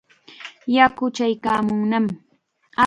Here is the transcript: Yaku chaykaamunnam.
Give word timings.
Yaku 0.75 1.03
chaykaamunnam. 1.15 2.05